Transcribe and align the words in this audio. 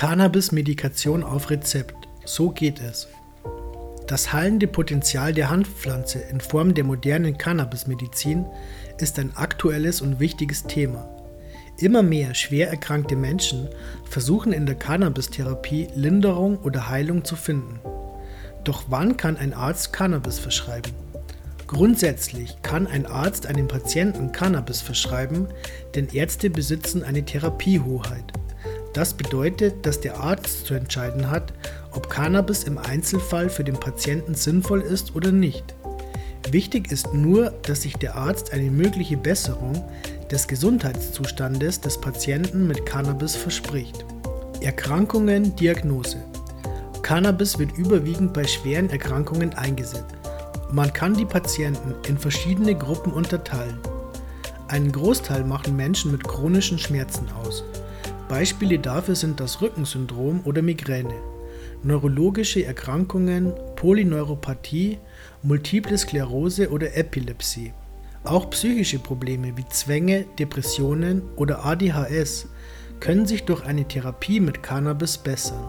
Cannabis-Medikation 0.00 1.22
auf 1.22 1.50
Rezept. 1.50 2.08
So 2.24 2.48
geht 2.48 2.80
es. 2.80 3.06
Das 4.06 4.32
heilende 4.32 4.66
Potenzial 4.66 5.34
der 5.34 5.50
Hanfpflanze 5.50 6.20
in 6.20 6.40
Form 6.40 6.72
der 6.72 6.84
modernen 6.84 7.36
Cannabismedizin 7.36 8.46
ist 8.96 9.18
ein 9.18 9.36
aktuelles 9.36 10.00
und 10.00 10.18
wichtiges 10.18 10.62
Thema. 10.62 11.06
Immer 11.76 12.02
mehr 12.02 12.32
schwer 12.32 12.70
erkrankte 12.70 13.14
Menschen 13.14 13.68
versuchen 14.08 14.54
in 14.54 14.64
der 14.64 14.76
Cannabis-Therapie 14.76 15.88
Linderung 15.94 16.56
oder 16.60 16.88
Heilung 16.88 17.22
zu 17.22 17.36
finden. 17.36 17.78
Doch 18.64 18.84
wann 18.88 19.18
kann 19.18 19.36
ein 19.36 19.52
Arzt 19.52 19.92
Cannabis 19.92 20.38
verschreiben? 20.38 20.92
Grundsätzlich 21.66 22.56
kann 22.62 22.86
ein 22.86 23.04
Arzt 23.04 23.44
einem 23.44 23.68
Patienten 23.68 24.32
Cannabis 24.32 24.80
verschreiben, 24.80 25.48
denn 25.94 26.08
Ärzte 26.08 26.48
besitzen 26.48 27.04
eine 27.04 27.22
Therapiehoheit. 27.22 28.32
Das 28.92 29.14
bedeutet, 29.14 29.86
dass 29.86 30.00
der 30.00 30.18
Arzt 30.18 30.66
zu 30.66 30.74
entscheiden 30.74 31.30
hat, 31.30 31.52
ob 31.92 32.10
Cannabis 32.10 32.64
im 32.64 32.78
Einzelfall 32.78 33.48
für 33.48 33.64
den 33.64 33.78
Patienten 33.78 34.34
sinnvoll 34.34 34.80
ist 34.80 35.14
oder 35.14 35.30
nicht. 35.30 35.74
Wichtig 36.50 36.90
ist 36.90 37.14
nur, 37.14 37.50
dass 37.62 37.82
sich 37.82 37.96
der 37.96 38.16
Arzt 38.16 38.52
eine 38.52 38.70
mögliche 38.70 39.16
Besserung 39.16 39.84
des 40.30 40.48
Gesundheitszustandes 40.48 41.80
des 41.80 42.00
Patienten 42.00 42.66
mit 42.66 42.84
Cannabis 42.86 43.36
verspricht. 43.36 44.04
Erkrankungen 44.60 45.54
Diagnose 45.56 46.16
Cannabis 47.02 47.58
wird 47.58 47.76
überwiegend 47.76 48.32
bei 48.32 48.44
schweren 48.44 48.90
Erkrankungen 48.90 49.52
eingesetzt. 49.54 50.14
Man 50.70 50.92
kann 50.92 51.14
die 51.14 51.24
Patienten 51.24 51.94
in 52.06 52.16
verschiedene 52.16 52.74
Gruppen 52.74 53.12
unterteilen. 53.12 53.78
Einen 54.68 54.92
Großteil 54.92 55.42
machen 55.42 55.76
Menschen 55.76 56.12
mit 56.12 56.22
chronischen 56.22 56.78
Schmerzen 56.78 57.26
aus. 57.42 57.64
Beispiele 58.30 58.78
dafür 58.78 59.16
sind 59.16 59.40
das 59.40 59.60
Rückensyndrom 59.60 60.42
oder 60.44 60.62
Migräne, 60.62 61.16
neurologische 61.82 62.64
Erkrankungen, 62.64 63.52
Polyneuropathie, 63.74 64.98
Multiple 65.42 65.98
Sklerose 65.98 66.70
oder 66.70 66.96
Epilepsie. 66.96 67.72
Auch 68.22 68.48
psychische 68.50 69.00
Probleme 69.00 69.56
wie 69.56 69.68
Zwänge, 69.68 70.26
Depressionen 70.38 71.22
oder 71.34 71.64
ADHS 71.64 72.46
können 73.00 73.26
sich 73.26 73.42
durch 73.42 73.64
eine 73.64 73.88
Therapie 73.88 74.38
mit 74.38 74.62
Cannabis 74.62 75.18
bessern. 75.18 75.68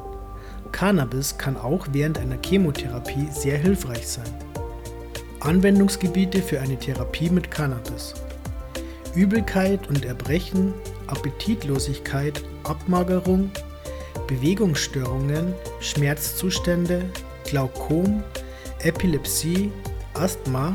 Cannabis 0.71 1.39
kann 1.39 1.57
auch 1.57 1.87
während 1.93 2.19
einer 2.19 2.37
Chemotherapie 2.45 3.27
sehr 3.31 3.57
hilfreich 3.57 4.07
sein. 4.07 4.31
Anwendungsgebiete 5.39 6.43
für 6.43 6.61
eine 6.61 6.77
Therapie 6.77 7.31
mit 7.31 7.49
Cannabis. 7.49 8.13
Übelkeit 9.15 9.87
und 9.89 10.05
Erbrechen, 10.05 10.73
Appetitlosigkeit, 11.07 12.43
Abmagerung, 12.63 13.51
Bewegungsstörungen, 14.27 15.53
Schmerzzustände, 15.81 17.03
Glaukom, 17.45 18.23
Epilepsie, 18.79 19.71
Asthma, 20.13 20.73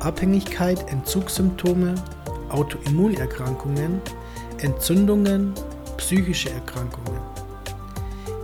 Abhängigkeit, 0.00 0.90
Entzugssymptome, 0.90 1.94
Autoimmunerkrankungen, 2.48 4.00
Entzündungen, 4.58 5.54
psychische 5.96 6.50
Erkrankungen. 6.50 7.20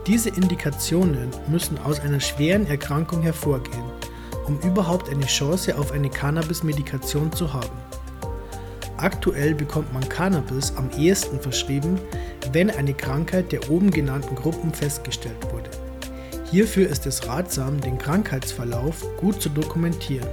Diese 0.06 0.30
Indikationen 0.30 1.28
müssen 1.48 1.76
aus 1.78 2.00
einer 2.00 2.20
schweren 2.20 2.66
Erkrankung 2.66 3.20
hervorgehen, 3.22 3.84
um 4.46 4.58
überhaupt 4.60 5.10
eine 5.10 5.26
Chance 5.26 5.76
auf 5.76 5.92
eine 5.92 6.08
Cannabis-Medikation 6.08 7.32
zu 7.32 7.52
haben. 7.52 7.76
Aktuell 8.98 9.54
bekommt 9.54 9.92
man 9.92 10.08
Cannabis 10.08 10.72
am 10.76 10.90
ehesten 10.98 11.38
verschrieben, 11.38 12.00
wenn 12.52 12.68
eine 12.68 12.94
Krankheit 12.94 13.52
der 13.52 13.70
oben 13.70 13.92
genannten 13.92 14.34
Gruppen 14.34 14.74
festgestellt 14.74 15.52
wurde. 15.52 15.70
Hierfür 16.50 16.88
ist 16.88 17.06
es 17.06 17.28
ratsam, 17.28 17.80
den 17.80 17.96
Krankheitsverlauf 17.96 19.04
gut 19.16 19.40
zu 19.40 19.50
dokumentieren. 19.50 20.26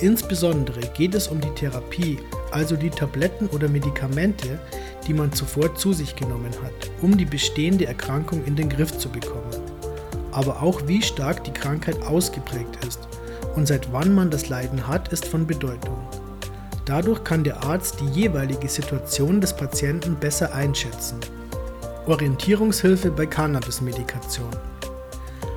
Insbesondere 0.00 0.80
geht 0.96 1.14
es 1.14 1.28
um 1.28 1.40
die 1.40 1.50
Therapie, 1.50 2.18
also 2.50 2.74
die 2.74 2.90
Tabletten 2.90 3.46
oder 3.48 3.68
Medikamente, 3.68 4.58
die 5.06 5.14
man 5.14 5.32
zuvor 5.32 5.76
zu 5.76 5.92
sich 5.92 6.16
genommen 6.16 6.52
hat, 6.64 6.90
um 7.00 7.16
die 7.16 7.26
bestehende 7.26 7.86
Erkrankung 7.86 8.44
in 8.44 8.56
den 8.56 8.68
Griff 8.68 8.98
zu 8.98 9.08
bekommen. 9.08 9.54
Aber 10.32 10.62
auch 10.62 10.82
wie 10.86 11.02
stark 11.02 11.44
die 11.44 11.52
Krankheit 11.52 12.02
ausgeprägt 12.02 12.84
ist 12.84 13.06
und 13.54 13.68
seit 13.68 13.92
wann 13.92 14.14
man 14.14 14.30
das 14.30 14.48
Leiden 14.48 14.88
hat, 14.88 15.12
ist 15.12 15.26
von 15.26 15.46
Bedeutung. 15.46 15.96
Dadurch 16.88 17.22
kann 17.22 17.44
der 17.44 17.64
Arzt 17.64 18.00
die 18.00 18.08
jeweilige 18.18 18.66
Situation 18.66 19.42
des 19.42 19.54
Patienten 19.54 20.16
besser 20.16 20.54
einschätzen. 20.54 21.18
Orientierungshilfe 22.06 23.10
bei 23.10 23.26
Cannabis-Medikation. 23.26 24.48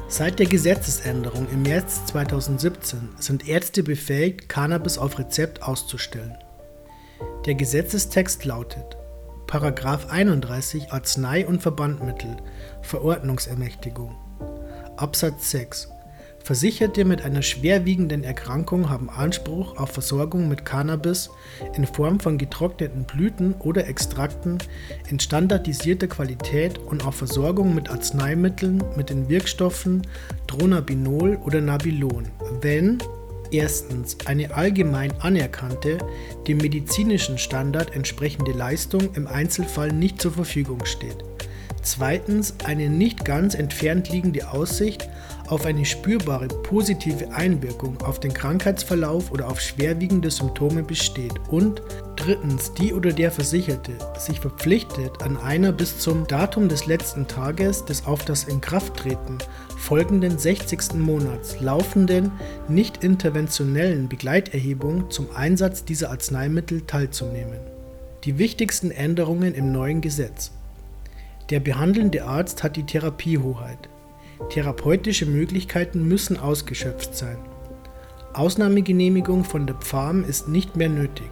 Seit 0.10 0.40
der 0.40 0.46
Gesetzesänderung 0.46 1.48
im 1.50 1.64
März 1.64 2.06
2017 2.08 3.08
sind 3.18 3.48
Ärzte 3.48 3.82
befähigt, 3.82 4.50
Cannabis 4.50 4.98
auf 4.98 5.18
Rezept 5.20 5.64
auszustellen. 5.64 6.38
Der 7.46 7.56
Gesetzestext 7.56 8.44
lautet: 8.44 8.98
Paragraph 9.48 10.08
31 10.10 10.92
Arznei- 10.92 11.48
und 11.48 11.62
Verbandmittel 11.62 12.36
Verordnungsermächtigung 12.82 14.18
Absatz 14.98 15.52
6 15.52 15.88
Versicherte 16.44 17.06
mit 17.06 17.24
einer 17.24 17.42
schwerwiegenden 17.44 18.24
Erkrankung 18.24 18.90
haben 18.90 19.10
Anspruch 19.10 19.78
auf 19.78 19.92
Versorgung 19.92 20.50
mit 20.50 20.66
Cannabis 20.66 21.30
in 21.76 21.86
Form 21.86 22.20
von 22.20 22.38
getrockneten 22.38 23.04
Blüten 23.04 23.54
oder 23.60 23.88
Extrakten 23.88 24.58
in 25.10 25.20
standardisierter 25.20 26.08
Qualität 26.08 26.80
und 26.80 27.06
auf 27.06 27.16
Versorgung 27.16 27.76
mit 27.76 27.90
Arzneimitteln 27.90 28.84
mit 28.98 29.10
den 29.10 29.30
Wirkstoffen 29.30 30.02
Dronabinol 30.48 31.38
oder 31.46 31.62
Nabilon, 31.62 32.28
wenn 32.62 32.98
erstens 33.52 34.18
eine 34.26 34.54
allgemein 34.56 35.12
anerkannte, 35.22 36.00
dem 36.48 36.58
medizinischen 36.58 37.38
Standard 37.38 37.96
entsprechende 37.96 38.52
Leistung 38.52 39.14
im 39.14 39.28
Einzelfall 39.28 39.92
nicht 39.92 40.22
zur 40.22 40.32
Verfügung 40.32 40.86
steht. 40.86 41.24
Zweitens 41.84 42.54
eine 42.64 42.90
nicht 42.90 43.26
ganz 43.26 43.56
entfernt 43.56 44.10
liegende 44.10 44.52
Aussicht 44.52 45.10
auf 45.48 45.66
eine 45.66 45.84
spürbare 45.84 46.48
positive 46.48 47.34
Einwirkung 47.34 48.00
auf 48.02 48.20
den 48.20 48.34
Krankheitsverlauf 48.34 49.32
oder 49.32 49.48
auf 49.48 49.60
schwerwiegende 49.60 50.30
Symptome 50.30 50.84
besteht 50.84 51.34
und 51.50 51.82
drittens 52.16 52.72
die 52.76 52.94
oder 52.94 53.12
der 53.12 53.32
Versicherte 53.32 53.94
sich 54.18 54.40
verpflichtet, 54.40 55.24
an 55.24 55.38
einer 55.38 55.72
bis 55.72 55.98
zum 55.98 56.28
Datum 56.28 56.70
des 56.70 56.86
letzten 56.86 57.28
Tages 57.28 57.84
des 57.84 58.06
auf 58.06 58.24
das 58.26 58.44
Inkrafttreten 58.44 59.40
folgenden 59.78 60.38
60. 60.38 60.94
Monats 60.94 61.60
laufenden 61.62 62.32
nicht 62.68 63.04
interventionellen 63.04 64.08
Begleiterhebung 64.08 65.10
zum 65.10 65.36
Einsatz 65.36 65.84
dieser 65.84 66.12
Arzneimittel 66.12 66.82
teilzunehmen. 66.82 67.60
Die 68.24 68.38
wichtigsten 68.38 68.92
Änderungen 68.92 69.56
im 69.56 69.72
neuen 69.72 70.02
Gesetz. 70.02 70.52
Der 71.52 71.60
behandelnde 71.60 72.24
Arzt 72.24 72.64
hat 72.64 72.78
die 72.78 72.86
Therapiehoheit. 72.86 73.90
Therapeutische 74.52 75.26
Möglichkeiten 75.26 76.08
müssen 76.08 76.40
ausgeschöpft 76.40 77.14
sein. 77.14 77.38
Ausnahmegenehmigung 78.32 79.44
von 79.44 79.68
der 79.68 79.76
Pfarm 79.76 80.24
ist 80.24 80.48
nicht 80.48 80.78
mehr 80.78 80.88
nötig. 80.88 81.30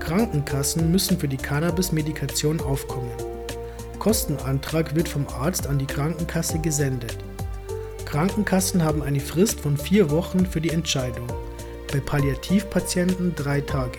Krankenkassen 0.00 0.90
müssen 0.90 1.18
für 1.18 1.28
die 1.28 1.36
Cannabis-Medikation 1.36 2.60
aufkommen. 2.62 3.12
Kostenantrag 3.98 4.94
wird 4.94 5.06
vom 5.06 5.26
Arzt 5.28 5.66
an 5.66 5.76
die 5.76 5.84
Krankenkasse 5.84 6.58
gesendet. 6.58 7.18
Krankenkassen 8.06 8.82
haben 8.82 9.02
eine 9.02 9.20
Frist 9.20 9.60
von 9.60 9.76
vier 9.76 10.10
Wochen 10.10 10.46
für 10.46 10.62
die 10.62 10.70
Entscheidung, 10.70 11.26
bei 11.92 12.00
Palliativpatienten 12.00 13.34
drei 13.36 13.60
Tage. 13.60 13.98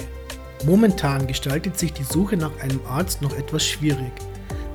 Momentan 0.65 1.27
gestaltet 1.27 1.77
sich 1.77 1.93
die 1.93 2.03
Suche 2.03 2.37
nach 2.37 2.59
einem 2.59 2.79
Arzt 2.87 3.21
noch 3.21 3.37
etwas 3.37 3.63
schwierig 3.63 4.11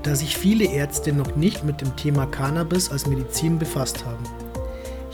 da 0.07 0.15
sich 0.15 0.37
viele 0.37 0.67
Ärzte 0.67 1.13
noch 1.13 1.35
nicht 1.35 1.65
mit 1.65 1.81
dem 1.81 1.97
Thema 1.97 2.27
Cannabis 2.27 2.93
als 2.93 3.09
Medizin 3.09 3.59
befasst 3.59 4.07
haben. 4.07 4.23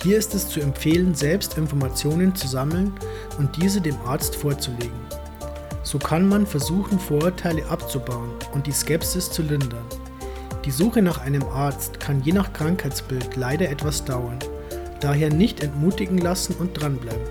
Hier 0.03 0.19
ist 0.19 0.35
es 0.35 0.49
zu 0.49 0.61
empfehlen, 0.61 1.15
selbst 1.15 1.57
Informationen 1.57 2.35
zu 2.35 2.47
sammeln 2.47 2.93
und 3.39 3.57
diese 3.57 3.81
dem 3.81 3.97
Arzt 4.05 4.37
vorzulegen. 4.37 5.01
So 5.83 5.99
kann 5.99 6.29
man 6.29 6.47
versuchen, 6.47 6.99
Vorurteile 6.99 7.65
abzubauen 7.71 8.33
und 8.53 8.67
die 8.67 8.73
Skepsis 8.73 9.31
zu 9.31 9.41
lindern. 9.41 9.87
Die 10.67 10.71
Suche 10.71 11.01
nach 11.01 11.23
einem 11.23 11.45
Arzt 11.45 11.99
kann 11.99 12.23
je 12.23 12.33
nach 12.33 12.53
Krankheitsbild 12.53 13.37
leider 13.37 13.71
etwas 13.71 14.05
dauern, 14.05 14.41
daher 15.01 15.33
nicht 15.33 15.63
entmutigen 15.63 16.19
lassen 16.19 16.55
und 16.59 16.79
dranbleiben. 16.79 17.29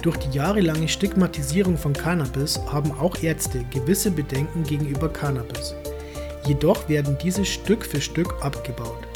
Durch 0.00 0.16
die 0.18 0.36
jahrelange 0.36 0.86
Stigmatisierung 0.86 1.76
von 1.76 1.92
Cannabis 1.92 2.60
haben 2.70 2.92
auch 2.92 3.20
Ärzte 3.20 3.64
gewisse 3.72 4.12
Bedenken 4.12 4.62
gegenüber 4.62 5.08
Cannabis. 5.08 5.74
Jedoch 6.46 6.88
werden 6.88 7.18
diese 7.22 7.44
Stück 7.44 7.84
für 7.84 8.00
Stück 8.00 8.34
abgebaut. 8.40 9.06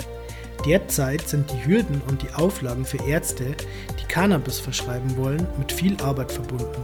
Derzeit 0.66 1.26
sind 1.26 1.50
die 1.50 1.66
Hürden 1.66 2.02
und 2.08 2.22
die 2.22 2.34
Auflagen 2.34 2.84
für 2.84 3.02
Ärzte, 3.06 3.54
die 3.98 4.06
Cannabis 4.08 4.58
verschreiben 4.58 5.16
wollen, 5.16 5.46
mit 5.58 5.72
viel 5.72 5.96
Arbeit 6.02 6.32
verbunden. 6.32 6.82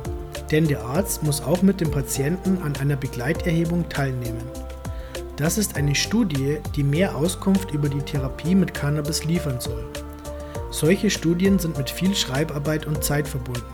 Denn 0.50 0.66
der 0.66 0.82
Arzt 0.82 1.22
muss 1.22 1.42
auch 1.42 1.62
mit 1.62 1.80
dem 1.80 1.90
Patienten 1.90 2.58
an 2.62 2.74
einer 2.76 2.96
Begleiterhebung 2.96 3.88
teilnehmen. 3.88 4.44
Das 5.36 5.58
ist 5.58 5.76
eine 5.76 5.94
Studie, 5.94 6.58
die 6.74 6.82
mehr 6.82 7.14
Auskunft 7.14 7.72
über 7.72 7.90
die 7.90 8.00
Therapie 8.00 8.54
mit 8.54 8.72
Cannabis 8.72 9.24
liefern 9.24 9.60
soll. 9.60 9.84
Solche 10.70 11.10
Studien 11.10 11.58
sind 11.58 11.76
mit 11.76 11.90
viel 11.90 12.14
Schreibarbeit 12.14 12.86
und 12.86 13.04
Zeit 13.04 13.28
verbunden, 13.28 13.64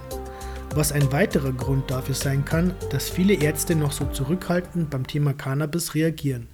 was 0.75 0.91
ein 0.91 1.13
weiterer 1.13 1.53
Grund 1.53 1.91
dafür 1.91 2.15
sein 2.15 2.45
kann, 2.45 2.75
dass 2.91 3.09
viele 3.09 3.35
Ärzte 3.35 3.77
noch 3.77 3.93
so 3.93 4.07
zurückhaltend 4.07 4.91
beim 4.91 5.07
Thema 5.07 5.35
Cannabis 5.35 5.95
reagieren. 5.95 6.49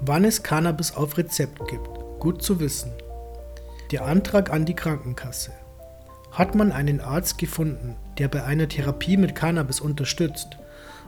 Wann 0.00 0.24
es 0.24 0.42
Cannabis 0.42 0.94
auf 0.94 1.16
Rezept 1.16 1.66
gibt, 1.68 1.88
gut 2.20 2.42
zu 2.42 2.60
wissen. 2.60 2.92
Der 3.90 4.04
Antrag 4.04 4.52
an 4.52 4.66
die 4.66 4.74
Krankenkasse. 4.74 5.52
Hat 6.32 6.54
man 6.54 6.70
einen 6.70 7.00
Arzt 7.00 7.38
gefunden, 7.38 7.96
der 8.18 8.28
bei 8.28 8.44
einer 8.44 8.68
Therapie 8.68 9.16
mit 9.16 9.34
Cannabis 9.34 9.80
unterstützt, 9.80 10.58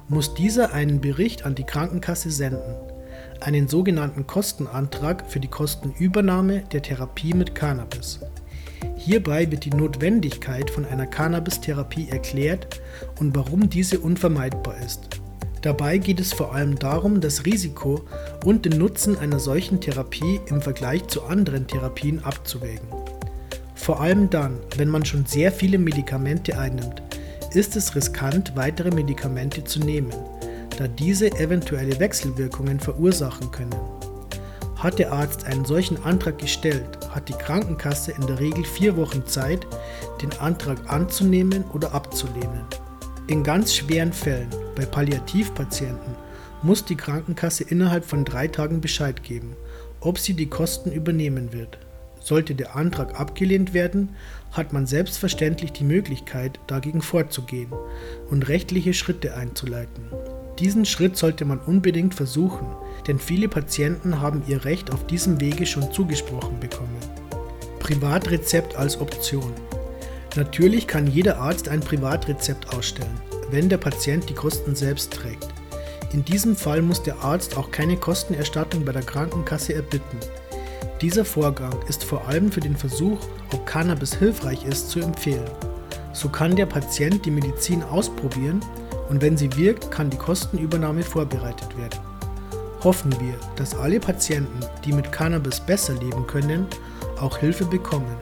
muss 0.09 0.33
dieser 0.35 0.73
einen 0.73 1.03
Bericht 1.03 1.45
an 1.45 1.55
die 1.55 1.65
Krankenkasse 1.65 2.31
senden, 2.31 2.77
einen 3.41 3.69
sogenannten 3.69 4.27
Kostenantrag 4.27 5.31
für 5.31 5.39
die 5.39 5.49
Kostenübernahme 5.49 6.61
der 6.73 6.81
Therapie 6.81 7.35
mit 7.35 7.55
Cannabis. 7.55 8.21
Hierbei 8.97 9.51
wird 9.51 9.67
die 9.67 9.71
Notwendigkeit 9.71 10.71
von 10.71 10.87
einer 10.87 11.07
Cannabis-Therapie 11.07 12.09
erklärt 12.09 12.81
und 13.21 13.37
warum 13.37 13.69
diese 13.69 14.01
unvermeidbar 14.01 14.79
ist. 14.79 15.18
Dabei 15.63 15.99
geht 15.99 16.21
es 16.21 16.33
vor 16.33 16.55
allem 16.55 16.79
darum, 16.79 17.21
das 17.21 17.45
Risiko 17.45 18.03
und 18.45 18.65
den 18.65 18.79
Nutzen 18.79 19.19
einer 19.19 19.41
solchen 19.41 19.81
Therapie 19.81 20.41
im 20.47 20.63
Vergleich 20.63 21.07
zu 21.09 21.25
anderen 21.25 21.67
Therapien 21.67 22.25
abzuwägen. 22.25 22.87
Vor 23.75 24.01
allem 24.01 24.31
dann, 24.31 24.59
wenn 24.77 24.89
man 24.89 25.05
schon 25.05 25.27
sehr 25.27 25.51
viele 25.51 25.79
Medikamente 25.79 26.59
einnimmt, 26.59 27.03
ist 27.55 27.75
es 27.77 27.95
riskant, 27.97 28.53
weitere 28.55 28.91
Medikamente 28.91 29.65
zu 29.65 29.81
nehmen, 29.81 30.13
da 30.77 30.87
diese 30.87 31.33
eventuelle 31.39 31.99
Wechselwirkungen 31.99 32.79
verursachen 32.79 33.51
können. 33.51 33.75
Hat 34.77 34.99
der 34.99 35.13
Arzt 35.13 35.45
einen 35.45 35.65
solchen 35.65 36.01
Antrag 36.05 36.39
gestellt, 36.39 36.99
hat 37.11 37.29
die 37.29 37.33
Krankenkasse 37.33 38.13
in 38.13 38.27
der 38.27 38.39
Regel 38.39 38.65
vier 38.65 38.97
Wochen 38.97 39.27
Zeit, 39.27 39.67
den 40.23 40.33
Antrag 40.39 40.79
anzunehmen 40.89 41.65
oder 41.73 41.95
abzulehnen. 41.95 42.65
In 43.27 43.43
ganz 43.43 43.75
schweren 43.75 44.13
Fällen, 44.13 44.49
bei 44.79 44.87
Palliativpatienten, 44.87 46.15
muss 46.63 46.85
die 46.85 46.95
Krankenkasse 46.95 47.65
innerhalb 47.65 48.05
von 48.05 48.25
drei 48.25 48.47
Tagen 48.47 48.81
Bescheid 48.81 49.25
geben, 49.25 49.57
ob 50.01 50.19
sie 50.19 50.35
die 50.35 50.49
Kosten 50.49 50.93
übernehmen 50.93 51.53
wird. 51.53 51.79
Sollte 52.21 52.55
der 52.55 52.77
Antrag 52.77 53.19
abgelehnt 53.19 53.75
werden, 53.75 54.11
hat 54.53 54.73
man 54.73 54.87
selbstverständlich 54.87 55.73
die 55.73 55.85
Möglichkeit, 55.85 56.61
dagegen 56.69 57.03
vorzugehen 57.03 57.73
und 58.31 58.49
rechtliche 58.49 58.95
Schritte 58.95 59.35
einzuleiten. 59.35 60.05
Diesen 60.61 60.85
Schritt 60.85 61.17
sollte 61.17 61.45
man 61.45 61.59
unbedingt 61.59 62.15
versuchen, 62.15 62.67
denn 63.09 63.19
viele 63.19 63.49
Patienten 63.49 64.21
haben 64.21 64.43
ihr 64.47 64.65
Recht 64.65 64.93
auf 64.93 65.07
diesem 65.07 65.41
Wege 65.41 65.67
schon 65.67 65.91
zugesprochen 65.93 66.61
bekommen. 66.61 66.97
Privatrezept 67.81 68.77
als 68.77 69.01
Option. 69.01 69.53
Natürlich 70.37 70.87
kann 70.87 71.09
jeder 71.09 71.39
Arzt 71.39 71.69
ein 71.69 71.81
Privatrezept 71.81 72.75
ausstellen, 72.75 73.21
wenn 73.51 73.69
der 73.69 73.79
Patient 73.79 74.29
die 74.29 74.35
Kosten 74.35 74.75
selbst 74.75 75.13
trägt. 75.13 75.49
In 76.13 76.25
diesem 76.25 76.57
Fall 76.57 76.83
muss 76.83 77.03
der 77.03 77.23
Arzt 77.23 77.57
auch 77.57 77.71
keine 77.71 77.97
Kostenerstattung 77.97 78.85
bei 78.85 78.93
der 78.93 79.03
Krankenkasse 79.03 79.75
erbitten. 79.75 80.19
Dieser 81.01 81.25
Vorgang 81.25 81.75
ist 81.89 82.03
vor 82.03 82.27
allem 82.27 82.51
für 82.51 82.61
den 82.61 82.77
Versuch, 82.77 83.19
ob 83.53 83.67
Cannabis 83.67 84.15
hilfreich 84.15 84.65
ist, 84.65 84.91
zu 84.91 85.01
empfehlen. 85.01 85.51
So 86.13 86.29
kann 86.29 86.57
der 86.57 86.67
Patient 86.67 87.25
die 87.25 87.31
Medizin 87.31 87.83
ausprobieren 87.83 88.61
und 89.09 89.21
wenn 89.21 89.37
sie 89.37 89.55
wirkt, 89.57 89.91
kann 89.91 90.11
die 90.11 90.17
Kostenübernahme 90.17 91.03
vorbereitet 91.03 91.77
werden. 91.77 92.01
Hoffen 92.83 93.13
wir, 93.21 93.35
dass 93.57 93.75
alle 93.75 94.01
Patienten, 94.01 94.61
die 94.85 94.93
mit 94.93 95.13
Cannabis 95.13 95.61
besser 95.61 95.95
leben 95.95 96.27
können, 96.27 96.67
auch 97.21 97.39
Hilfe 97.39 97.65
bekommen 97.65 98.17